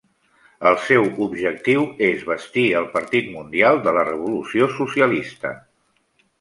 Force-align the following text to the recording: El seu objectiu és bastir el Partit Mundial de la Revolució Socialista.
El 0.69 0.77
seu 0.85 1.03
objectiu 1.25 1.83
és 2.07 2.25
bastir 2.31 2.65
el 2.81 2.89
Partit 2.97 3.29
Mundial 3.37 3.81
de 3.87 3.95
la 4.01 4.09
Revolució 4.11 4.73
Socialista. 4.81 5.57